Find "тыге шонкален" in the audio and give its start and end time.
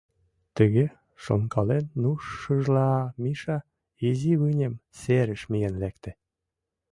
0.55-1.85